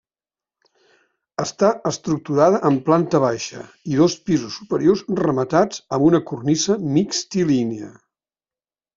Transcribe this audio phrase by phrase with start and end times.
[1.41, 7.91] Està estructurada en planta baixa i dos pisos superiors rematats amb una cornisa mixtilínia.